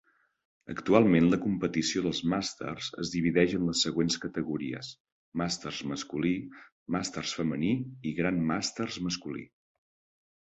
Actualment, 0.73 1.25
la 1.31 1.37
competició 1.41 1.99
dels 2.05 2.21
Masters 2.31 2.87
es 3.03 3.11
divideix 3.15 3.53
en 3.57 3.67
les 3.67 3.83
següents 3.87 4.17
categories: 4.23 4.89
Masters 5.41 5.81
masculí, 5.91 6.33
Masters 6.97 7.35
femení 7.41 7.71
i 7.81 8.15
Grandmasters 8.21 8.97
masculí. 9.09 9.45